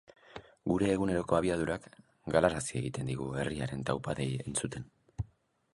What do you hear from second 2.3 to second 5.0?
galarazi egiten digu herriaren taupadei entzuten.